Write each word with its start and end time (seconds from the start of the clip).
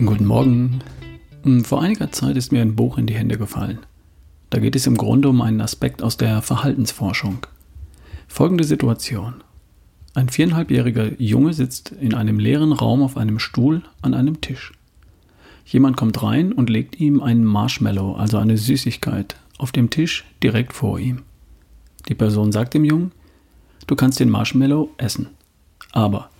Morgen. 0.00 0.80
Hm, 1.42 1.62
vor 1.62 1.82
einiger 1.82 2.10
Zeit 2.10 2.36
ist 2.38 2.52
mir 2.52 2.62
ein 2.62 2.74
Buch 2.74 2.96
in 2.96 3.06
die 3.06 3.14
Hände 3.14 3.36
gefallen. 3.36 3.80
Da 4.48 4.58
geht 4.58 4.74
es 4.74 4.86
im 4.86 4.96
Grunde 4.96 5.28
um 5.28 5.42
einen 5.42 5.60
Aspekt 5.60 6.02
aus 6.02 6.16
der 6.16 6.40
Verhaltensforschung. 6.40 7.46
Folgende 8.26 8.64
Situation. 8.64 9.44
Ein 10.14 10.30
viereinhalbjähriger 10.30 11.20
Junge 11.20 11.52
sitzt 11.52 11.92
in 11.92 12.14
einem 12.14 12.38
leeren 12.38 12.72
Raum 12.72 13.02
auf 13.02 13.18
einem 13.18 13.38
Stuhl 13.38 13.82
an 14.00 14.14
einem 14.14 14.40
Tisch. 14.40 14.72
Jemand 15.66 15.98
kommt 15.98 16.22
rein 16.22 16.52
und 16.52 16.70
legt 16.70 16.98
ihm 16.98 17.20
einen 17.20 17.44
Marshmallow, 17.44 18.14
also 18.14 18.38
eine 18.38 18.56
Süßigkeit, 18.56 19.36
auf 19.58 19.70
dem 19.70 19.90
Tisch 19.90 20.24
direkt 20.42 20.72
vor 20.72 20.98
ihm. 20.98 21.22
Die 22.08 22.14
Person 22.14 22.52
sagt 22.52 22.72
dem 22.72 22.86
Jungen, 22.86 23.12
du 23.86 23.96
kannst 23.96 24.18
den 24.18 24.30
Marshmallow 24.30 24.88
essen. 24.96 25.26
Aber 25.92 26.30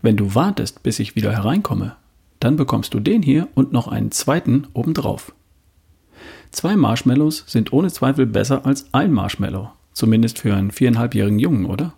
wenn 0.00 0.16
du 0.16 0.34
wartest, 0.34 0.82
bis 0.82 0.98
ich 0.98 1.16
wieder 1.16 1.32
hereinkomme, 1.32 1.96
dann 2.40 2.56
bekommst 2.56 2.94
du 2.94 3.00
den 3.00 3.22
hier 3.22 3.48
und 3.54 3.72
noch 3.72 3.88
einen 3.88 4.10
zweiten 4.10 4.66
obendrauf. 4.72 5.32
Zwei 6.50 6.74
Marshmallows 6.74 7.44
sind 7.46 7.72
ohne 7.72 7.92
Zweifel 7.92 8.26
besser 8.26 8.66
als 8.66 8.92
ein 8.92 9.12
Marshmallow, 9.12 9.70
zumindest 9.92 10.40
für 10.40 10.54
einen 10.54 10.72
viereinhalbjährigen 10.72 11.38
Jungen, 11.38 11.66
oder? 11.66 11.94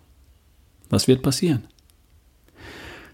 Was 0.89 1.07
wird 1.07 1.23
passieren? 1.23 1.63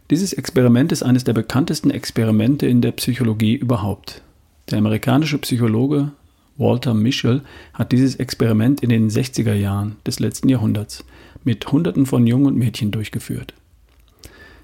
Dieses 0.10 0.34
Experiment 0.34 0.92
ist 0.92 1.04
eines 1.04 1.24
der 1.24 1.34
bekanntesten 1.34 1.92
Experimente 1.92 2.66
in 2.66 2.82
der 2.82 2.92
Psychologie 2.94 3.56
überhaupt. 3.56 4.24
Der 4.70 4.80
amerikanische 4.80 5.38
Psychologe 5.38 6.12
Walter 6.58 6.94
Mischel 6.94 7.42
hat 7.74 7.92
dieses 7.92 8.16
Experiment 8.16 8.82
in 8.82 8.90
den 8.90 9.10
60er 9.10 9.54
Jahren 9.54 9.96
des 10.06 10.20
letzten 10.20 10.50
Jahrhunderts 10.50 11.06
mit 11.44 11.72
Hunderten 11.72 12.06
von 12.06 12.28
Jungen 12.28 12.48
und 12.48 12.58
Mädchen 12.58 12.92
durchgeführt. 12.92 13.54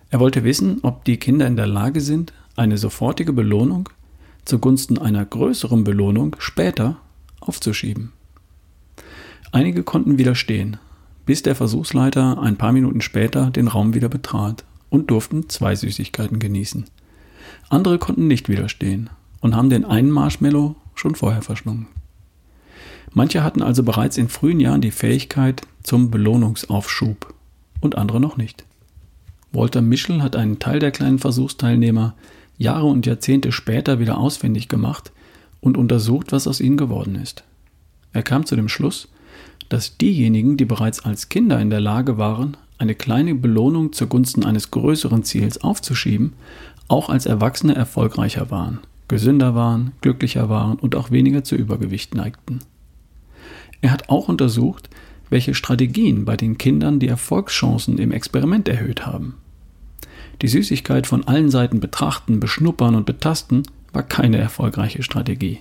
Er 0.09 0.19
wollte 0.19 0.43
wissen, 0.43 0.79
ob 0.81 1.05
die 1.05 1.17
Kinder 1.17 1.47
in 1.47 1.55
der 1.55 1.67
Lage 1.67 2.01
sind, 2.01 2.33
eine 2.55 2.77
sofortige 2.77 3.33
Belohnung 3.33 3.89
zugunsten 4.45 4.97
einer 4.97 5.25
größeren 5.25 5.83
Belohnung 5.83 6.35
später 6.39 6.97
aufzuschieben. 7.39 8.13
Einige 9.51 9.83
konnten 9.83 10.17
widerstehen, 10.17 10.77
bis 11.25 11.41
der 11.41 11.55
Versuchsleiter 11.55 12.41
ein 12.41 12.57
paar 12.57 12.71
Minuten 12.71 13.01
später 13.01 13.49
den 13.49 13.67
Raum 13.67 13.93
wieder 13.93 14.09
betrat 14.09 14.63
und 14.89 15.09
durften 15.09 15.49
zwei 15.49 15.75
Süßigkeiten 15.75 16.39
genießen. 16.39 16.85
Andere 17.69 17.97
konnten 17.97 18.27
nicht 18.27 18.49
widerstehen 18.49 19.09
und 19.41 19.55
haben 19.55 19.69
den 19.69 19.85
einen 19.85 20.11
Marshmallow 20.11 20.75
schon 20.93 21.15
vorher 21.15 21.41
verschlungen. 21.41 21.87
Manche 23.13 23.43
hatten 23.43 23.61
also 23.61 23.83
bereits 23.83 24.17
in 24.17 24.29
frühen 24.29 24.59
Jahren 24.59 24.81
die 24.81 24.91
Fähigkeit 24.91 25.61
zum 25.83 26.11
Belohnungsaufschub 26.11 27.33
und 27.79 27.97
andere 27.97 28.19
noch 28.19 28.37
nicht. 28.37 28.65
Walter 29.51 29.81
Mischel 29.81 30.21
hat 30.21 30.35
einen 30.35 30.59
Teil 30.59 30.79
der 30.79 30.91
kleinen 30.91 31.19
Versuchsteilnehmer 31.19 32.13
Jahre 32.57 32.85
und 32.85 33.05
Jahrzehnte 33.05 33.51
später 33.51 33.99
wieder 33.99 34.17
ausfindig 34.17 34.69
gemacht 34.69 35.11
und 35.61 35.77
untersucht, 35.77 36.31
was 36.31 36.47
aus 36.47 36.61
ihnen 36.61 36.77
geworden 36.77 37.15
ist. 37.15 37.43
Er 38.13 38.23
kam 38.23 38.45
zu 38.45 38.55
dem 38.55 38.69
Schluss, 38.69 39.09
dass 39.69 39.97
diejenigen, 39.97 40.57
die 40.57 40.65
bereits 40.65 41.03
als 41.03 41.29
Kinder 41.29 41.59
in 41.59 41.69
der 41.69 41.81
Lage 41.81 42.17
waren, 42.17 42.55
eine 42.77 42.95
kleine 42.95 43.35
Belohnung 43.35 43.93
zugunsten 43.93 44.45
eines 44.45 44.71
größeren 44.71 45.23
Ziels 45.23 45.63
aufzuschieben, 45.63 46.33
auch 46.87 47.09
als 47.09 47.25
Erwachsene 47.25 47.75
erfolgreicher 47.75 48.51
waren, 48.51 48.79
gesünder 49.07 49.55
waren, 49.55 49.93
glücklicher 50.01 50.49
waren 50.49 50.77
und 50.77 50.95
auch 50.95 51.11
weniger 51.11 51.43
zu 51.43 51.55
Übergewicht 51.55 52.15
neigten. 52.15 52.59
Er 53.81 53.91
hat 53.91 54.09
auch 54.09 54.29
untersucht, 54.29 54.89
welche 55.29 55.53
Strategien 55.53 56.25
bei 56.25 56.37
den 56.37 56.57
Kindern 56.57 56.99
die 56.99 57.07
Erfolgschancen 57.07 57.97
im 57.97 58.11
Experiment 58.11 58.67
erhöht 58.67 59.05
haben. 59.05 59.35
Die 60.41 60.47
Süßigkeit 60.47 61.07
von 61.07 61.27
allen 61.27 61.49
Seiten 61.49 61.79
betrachten, 61.79 62.39
beschnuppern 62.39 62.95
und 62.95 63.05
betasten 63.05 63.63
war 63.93 64.03
keine 64.03 64.37
erfolgreiche 64.37 65.03
Strategie. 65.03 65.59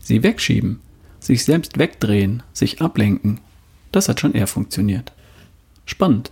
Sie 0.00 0.22
wegschieben, 0.22 0.80
sich 1.18 1.44
selbst 1.44 1.78
wegdrehen, 1.78 2.42
sich 2.52 2.80
ablenken, 2.80 3.40
das 3.92 4.08
hat 4.08 4.20
schon 4.20 4.32
eher 4.32 4.46
funktioniert. 4.46 5.12
Spannend. 5.84 6.30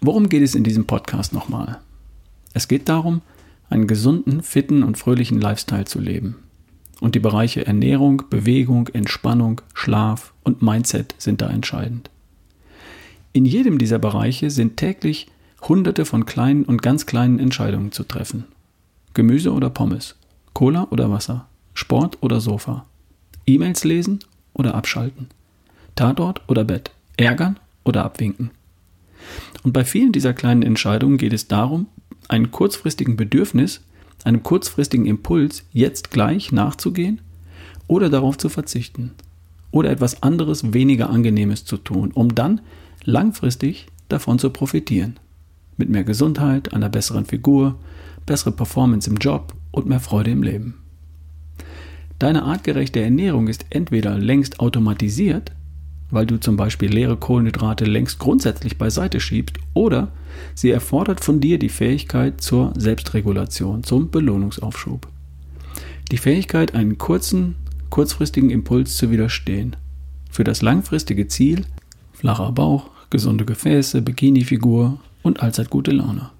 Worum 0.00 0.28
geht 0.28 0.42
es 0.42 0.54
in 0.54 0.64
diesem 0.64 0.86
Podcast 0.86 1.32
nochmal? 1.32 1.78
Es 2.54 2.68
geht 2.68 2.88
darum, 2.88 3.20
einen 3.68 3.86
gesunden, 3.86 4.42
fitten 4.42 4.82
und 4.82 4.98
fröhlichen 4.98 5.40
Lifestyle 5.40 5.84
zu 5.84 6.00
leben. 6.00 6.36
Und 7.00 7.14
die 7.14 7.20
Bereiche 7.20 7.66
Ernährung, 7.66 8.24
Bewegung, 8.30 8.88
Entspannung, 8.88 9.60
Schlaf 9.74 10.32
und 10.42 10.62
Mindset 10.62 11.14
sind 11.18 11.40
da 11.40 11.48
entscheidend. 11.48 12.10
In 13.32 13.44
jedem 13.44 13.78
dieser 13.78 13.98
Bereiche 13.98 14.50
sind 14.50 14.76
täglich 14.76 15.28
hunderte 15.68 16.04
von 16.04 16.26
kleinen 16.26 16.64
und 16.64 16.82
ganz 16.82 17.06
kleinen 17.06 17.38
Entscheidungen 17.38 17.92
zu 17.92 18.04
treffen. 18.04 18.44
Gemüse 19.14 19.52
oder 19.52 19.70
Pommes, 19.70 20.16
Cola 20.54 20.86
oder 20.90 21.10
Wasser, 21.10 21.46
Sport 21.74 22.18
oder 22.20 22.40
Sofa, 22.40 22.86
E-Mails 23.46 23.84
lesen 23.84 24.20
oder 24.54 24.74
abschalten, 24.74 25.28
Tatort 25.96 26.42
oder 26.48 26.64
Bett, 26.64 26.90
ärgern 27.16 27.58
oder 27.84 28.04
abwinken. 28.04 28.50
Und 29.62 29.72
bei 29.72 29.84
vielen 29.84 30.12
dieser 30.12 30.32
kleinen 30.32 30.62
Entscheidungen 30.62 31.18
geht 31.18 31.32
es 31.32 31.48
darum, 31.48 31.86
einem 32.28 32.50
kurzfristigen 32.50 33.16
Bedürfnis, 33.16 33.82
einem 34.24 34.42
kurzfristigen 34.42 35.06
Impuls 35.06 35.64
jetzt 35.72 36.10
gleich 36.10 36.52
nachzugehen 36.52 37.20
oder 37.86 38.08
darauf 38.08 38.38
zu 38.38 38.48
verzichten 38.48 39.12
oder 39.70 39.90
etwas 39.90 40.22
anderes 40.22 40.72
weniger 40.72 41.10
angenehmes 41.10 41.64
zu 41.64 41.76
tun, 41.76 42.12
um 42.12 42.34
dann 42.34 42.60
langfristig 43.04 43.86
davon 44.08 44.38
zu 44.38 44.50
profitieren 44.50 45.18
mit 45.80 45.88
mehr 45.88 46.04
Gesundheit, 46.04 46.72
einer 46.72 46.88
besseren 46.88 47.24
Figur, 47.24 47.76
bessere 48.26 48.52
Performance 48.52 49.10
im 49.10 49.16
Job 49.16 49.54
und 49.72 49.86
mehr 49.86 49.98
Freude 49.98 50.30
im 50.30 50.44
Leben. 50.44 50.74
Deine 52.20 52.44
artgerechte 52.44 53.00
Ernährung 53.00 53.48
ist 53.48 53.64
entweder 53.70 54.16
längst 54.18 54.60
automatisiert, 54.60 55.52
weil 56.10 56.26
du 56.26 56.38
zum 56.38 56.56
Beispiel 56.56 56.90
leere 56.92 57.16
Kohlenhydrate 57.16 57.86
längst 57.86 58.18
grundsätzlich 58.18 58.76
beiseite 58.76 59.20
schiebst, 59.20 59.56
oder 59.74 60.08
sie 60.54 60.70
erfordert 60.70 61.24
von 61.24 61.40
dir 61.40 61.58
die 61.58 61.68
Fähigkeit 61.68 62.40
zur 62.40 62.72
Selbstregulation, 62.76 63.84
zum 63.84 64.10
Belohnungsaufschub. 64.10 65.08
Die 66.10 66.18
Fähigkeit, 66.18 66.74
einen 66.74 66.98
kurzen, 66.98 67.54
kurzfristigen 67.88 68.50
Impuls 68.50 68.96
zu 68.96 69.10
widerstehen. 69.10 69.76
Für 70.30 70.44
das 70.44 70.60
langfristige 70.60 71.26
Ziel, 71.28 71.64
flacher 72.12 72.52
Bauch, 72.52 72.90
gesunde 73.08 73.44
Gefäße, 73.44 74.02
Bikini-Figur, 74.02 75.00
und 75.22 75.42
allzeit 75.42 75.70
gute 75.70 75.90
Laune. 75.90 76.30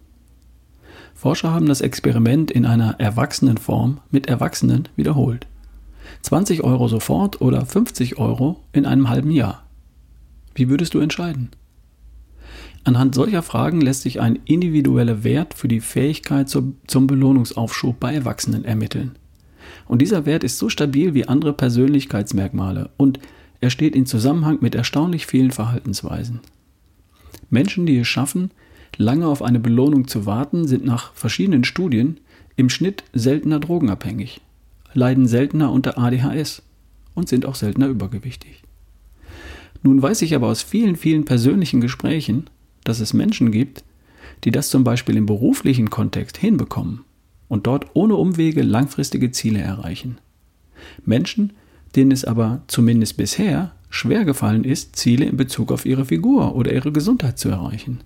Forscher 1.14 1.52
haben 1.52 1.66
das 1.66 1.80
Experiment 1.80 2.50
in 2.50 2.64
einer 2.64 2.98
Erwachsenenform 2.98 4.00
mit 4.10 4.26
Erwachsenen 4.28 4.88
wiederholt. 4.96 5.46
20 6.22 6.64
Euro 6.64 6.88
sofort 6.88 7.40
oder 7.40 7.66
50 7.66 8.18
Euro 8.18 8.60
in 8.72 8.86
einem 8.86 9.08
halben 9.08 9.30
Jahr. 9.30 9.64
Wie 10.54 10.68
würdest 10.68 10.94
du 10.94 11.00
entscheiden? 11.00 11.50
Anhand 12.84 13.14
solcher 13.14 13.42
Fragen 13.42 13.80
lässt 13.80 14.02
sich 14.02 14.20
ein 14.20 14.38
individueller 14.46 15.22
Wert 15.22 15.54
für 15.54 15.68
die 15.68 15.80
Fähigkeit 15.80 16.48
zum 16.48 17.06
Belohnungsaufschub 17.06 18.00
bei 18.00 18.14
Erwachsenen 18.14 18.64
ermitteln. 18.64 19.16
Und 19.86 20.00
dieser 20.00 20.24
Wert 20.24 20.44
ist 20.44 20.58
so 20.58 20.68
stabil 20.68 21.14
wie 21.14 21.28
andere 21.28 21.52
Persönlichkeitsmerkmale 21.52 22.90
und 22.96 23.18
er 23.60 23.70
steht 23.70 23.94
in 23.94 24.06
Zusammenhang 24.06 24.58
mit 24.60 24.74
erstaunlich 24.74 25.26
vielen 25.26 25.50
Verhaltensweisen. 25.50 26.40
Menschen, 27.50 27.84
die 27.84 27.98
es 27.98 28.08
schaffen, 28.08 28.50
lange 28.96 29.26
auf 29.26 29.42
eine 29.42 29.60
Belohnung 29.60 30.08
zu 30.08 30.26
warten, 30.26 30.66
sind 30.66 30.84
nach 30.84 31.12
verschiedenen 31.14 31.64
Studien 31.64 32.18
im 32.56 32.68
Schnitt 32.68 33.04
seltener 33.12 33.60
drogenabhängig, 33.60 34.40
leiden 34.92 35.26
seltener 35.26 35.72
unter 35.72 35.98
ADHS 35.98 36.62
und 37.14 37.28
sind 37.28 37.46
auch 37.46 37.54
seltener 37.54 37.88
übergewichtig. 37.88 38.62
Nun 39.82 40.02
weiß 40.02 40.22
ich 40.22 40.34
aber 40.34 40.48
aus 40.48 40.62
vielen, 40.62 40.96
vielen 40.96 41.24
persönlichen 41.24 41.80
Gesprächen, 41.80 42.44
dass 42.84 43.00
es 43.00 43.14
Menschen 43.14 43.50
gibt, 43.50 43.84
die 44.44 44.50
das 44.50 44.70
zum 44.70 44.84
Beispiel 44.84 45.16
im 45.16 45.26
beruflichen 45.26 45.90
Kontext 45.90 46.36
hinbekommen 46.36 47.04
und 47.48 47.66
dort 47.66 47.86
ohne 47.94 48.16
Umwege 48.16 48.62
langfristige 48.62 49.30
Ziele 49.30 49.60
erreichen. 49.60 50.18
Menschen, 51.04 51.52
denen 51.96 52.12
es 52.12 52.24
aber 52.24 52.62
zumindest 52.66 53.16
bisher 53.16 53.72
schwer 53.88 54.24
gefallen 54.24 54.64
ist, 54.64 54.96
Ziele 54.96 55.24
in 55.24 55.36
Bezug 55.36 55.72
auf 55.72 55.84
ihre 55.84 56.04
Figur 56.04 56.54
oder 56.54 56.72
ihre 56.72 56.92
Gesundheit 56.92 57.38
zu 57.38 57.48
erreichen. 57.48 58.00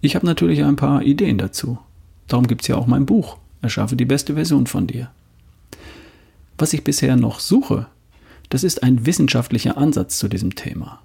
Ich 0.00 0.14
habe 0.14 0.26
natürlich 0.26 0.64
ein 0.64 0.76
paar 0.76 1.02
Ideen 1.02 1.38
dazu. 1.38 1.78
Darum 2.26 2.46
gibt 2.46 2.62
es 2.62 2.68
ja 2.68 2.76
auch 2.76 2.86
mein 2.86 3.06
Buch. 3.06 3.36
Erschaffe 3.60 3.96
die 3.96 4.06
beste 4.06 4.34
Version 4.34 4.66
von 4.66 4.86
dir. 4.86 5.10
Was 6.56 6.72
ich 6.72 6.84
bisher 6.84 7.16
noch 7.16 7.40
suche, 7.40 7.86
das 8.48 8.64
ist 8.64 8.82
ein 8.82 9.06
wissenschaftlicher 9.06 9.76
Ansatz 9.76 10.18
zu 10.18 10.28
diesem 10.28 10.54
Thema. 10.54 11.00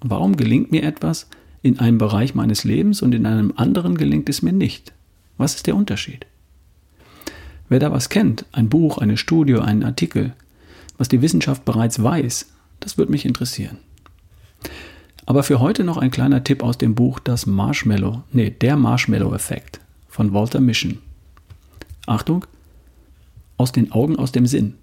Warum 0.00 0.36
gelingt 0.36 0.70
mir 0.70 0.82
etwas 0.82 1.28
in 1.62 1.78
einem 1.78 1.98
Bereich 1.98 2.34
meines 2.34 2.64
Lebens 2.64 3.02
und 3.02 3.14
in 3.14 3.26
einem 3.26 3.52
anderen 3.56 3.96
gelingt 3.96 4.28
es 4.28 4.42
mir 4.42 4.52
nicht? 4.52 4.92
Was 5.38 5.54
ist 5.54 5.66
der 5.66 5.76
Unterschied? 5.76 6.26
Wer 7.68 7.80
da 7.80 7.90
was 7.90 8.08
kennt, 8.08 8.44
ein 8.52 8.68
Buch, 8.68 8.98
eine 8.98 9.16
Studie, 9.16 9.56
einen 9.56 9.82
Artikel, 9.82 10.34
was 10.98 11.08
die 11.08 11.22
Wissenschaft 11.22 11.64
bereits 11.64 12.02
weiß, 12.02 12.52
das 12.80 12.98
würde 12.98 13.12
mich 13.12 13.24
interessieren. 13.24 13.78
Aber 15.26 15.42
für 15.42 15.58
heute 15.58 15.82
noch 15.82 15.96
ein 15.96 16.12
kleiner 16.12 16.44
Tipp 16.44 16.62
aus 16.62 16.78
dem 16.78 16.94
Buch 16.94 17.18
Das 17.18 17.46
Marshmallow, 17.46 18.22
nee, 18.32 18.50
der 18.50 18.76
Marshmallow-Effekt 18.76 19.80
von 20.08 20.32
Walter 20.32 20.60
Mission. 20.60 20.98
Achtung, 22.06 22.46
aus 23.56 23.72
den 23.72 23.90
Augen, 23.90 24.16
aus 24.16 24.30
dem 24.30 24.46
Sinn. 24.46 24.74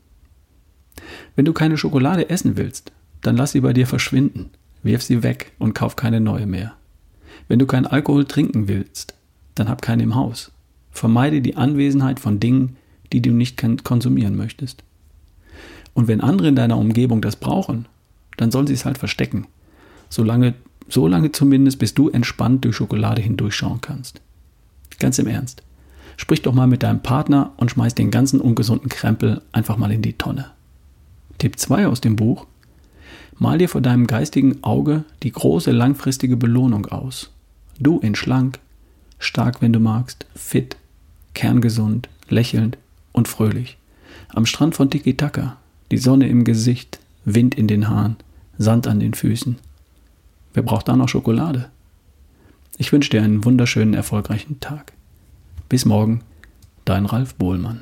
Wenn 1.37 1.45
du 1.45 1.53
keine 1.53 1.77
Schokolade 1.77 2.29
essen 2.29 2.57
willst, 2.57 2.91
dann 3.21 3.37
lass 3.37 3.53
sie 3.53 3.61
bei 3.61 3.71
dir 3.71 3.87
verschwinden, 3.87 4.49
wirf 4.83 5.01
sie 5.01 5.23
weg 5.23 5.53
und 5.59 5.73
kauf 5.73 5.95
keine 5.95 6.19
neue 6.19 6.45
mehr. 6.45 6.73
Wenn 7.47 7.59
du 7.59 7.65
keinen 7.65 7.87
Alkohol 7.87 8.25
trinken 8.25 8.67
willst, 8.67 9.15
dann 9.55 9.69
hab 9.69 9.81
keinen 9.81 10.01
im 10.01 10.15
Haus. 10.15 10.51
Vermeide 10.91 11.41
die 11.41 11.55
Anwesenheit 11.55 12.19
von 12.19 12.41
Dingen, 12.41 12.75
die 13.13 13.21
du 13.21 13.31
nicht 13.31 13.63
konsumieren 13.83 14.35
möchtest. 14.35 14.83
Und 15.93 16.09
wenn 16.09 16.21
andere 16.21 16.49
in 16.49 16.55
deiner 16.55 16.77
Umgebung 16.77 17.21
das 17.21 17.37
brauchen, 17.37 17.85
dann 18.35 18.51
sollen 18.51 18.67
sie 18.67 18.73
es 18.73 18.85
halt 18.85 18.97
verstecken. 18.97 19.47
Solange, 20.13 20.53
so 20.89 21.07
lange 21.07 21.31
zumindest, 21.31 21.79
bis 21.79 21.95
du 21.95 22.07
entspannt 22.07 22.63
durch 22.63 22.75
Schokolade 22.75 23.19
hindurchschauen 23.19 23.81
kannst. 23.81 24.21
Ganz 24.99 25.17
im 25.17 25.25
Ernst. 25.25 25.63
Sprich 26.17 26.43
doch 26.43 26.53
mal 26.53 26.67
mit 26.67 26.83
deinem 26.83 27.01
Partner 27.01 27.53
und 27.57 27.71
schmeiß 27.71 27.95
den 27.95 28.11
ganzen 28.11 28.39
ungesunden 28.39 28.89
Krempel 28.89 29.41
einfach 29.53 29.75
mal 29.75 29.91
in 29.91 30.03
die 30.03 30.13
Tonne. 30.13 30.51
Tipp 31.39 31.57
2 31.57 31.87
aus 31.87 31.99
dem 31.99 32.15
Buch. 32.15 32.45
Mal 33.39 33.57
dir 33.57 33.67
vor 33.67 33.81
deinem 33.81 34.05
geistigen 34.05 34.63
Auge 34.63 35.03
die 35.23 35.31
große 35.31 35.71
langfristige 35.71 36.37
Belohnung 36.37 36.85
aus. 36.85 37.31
Du 37.79 37.97
in 37.97 38.13
schlank, 38.13 38.59
stark, 39.17 39.63
wenn 39.63 39.73
du 39.73 39.79
magst, 39.79 40.27
fit, 40.35 40.77
kerngesund, 41.33 42.07
lächelnd 42.29 42.77
und 43.13 43.27
fröhlich. 43.27 43.79
Am 44.29 44.45
Strand 44.45 44.75
von 44.75 44.91
Tiki-Taka, 44.91 45.57
die 45.89 45.97
Sonne 45.97 46.27
im 46.27 46.43
Gesicht, 46.43 46.99
Wind 47.25 47.55
in 47.55 47.67
den 47.67 47.89
Haaren, 47.89 48.17
Sand 48.59 48.85
an 48.85 48.99
den 48.99 49.15
Füßen. 49.15 49.57
Wer 50.53 50.63
braucht 50.63 50.87
da 50.87 50.95
noch 50.95 51.09
Schokolade? 51.09 51.69
Ich 52.77 52.91
wünsche 52.91 53.09
dir 53.09 53.21
einen 53.21 53.43
wunderschönen, 53.43 53.93
erfolgreichen 53.93 54.59
Tag. 54.59 54.93
Bis 55.69 55.85
morgen, 55.85 56.21
dein 56.85 57.05
Ralf 57.05 57.35
Bohlmann. 57.35 57.81